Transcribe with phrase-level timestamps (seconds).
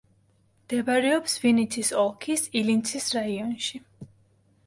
[0.61, 3.83] მდებარეობს ვინიცის ოლქის ილინცის რაიონში.